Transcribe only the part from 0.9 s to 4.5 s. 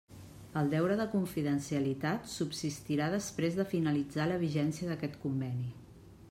de confidencialitat subsistirà després de finalitzar la